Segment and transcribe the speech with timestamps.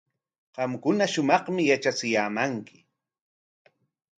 [0.55, 2.77] Qamkuna shumaqmi yatrachiyaamanki.